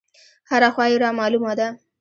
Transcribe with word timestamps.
هره 0.49 0.69
خوا 0.73 0.85
يې 0.91 0.97
رامالومه 1.03 1.53
ده. 1.59 1.67